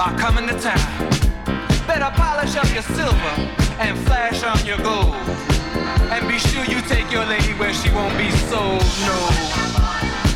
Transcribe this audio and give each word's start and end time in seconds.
are 0.00 0.16
coming 0.16 0.46
to 0.46 0.54
town. 0.60 1.10
Better 1.86 2.10
polish 2.14 2.54
up 2.56 2.72
your 2.72 2.82
silver 2.82 3.34
and 3.80 3.98
flash 4.06 4.42
on 4.44 4.64
your 4.64 4.78
gold. 4.78 5.14
And 6.12 6.28
be 6.28 6.38
sure 6.38 6.64
you 6.64 6.80
take 6.82 7.10
your 7.10 7.24
lady 7.24 7.52
where 7.54 7.72
she 7.74 7.90
won't 7.90 8.16
be 8.16 8.30
sold. 8.30 8.82
No 9.06 9.28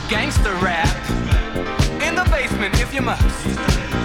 gangster 0.09 0.55
rap 0.57 0.89
in 2.03 2.15
the 2.17 2.25
basement 2.31 2.81
if 2.81 2.93
you 2.93 3.03
must. 3.03 4.02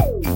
Woo! 0.00 0.33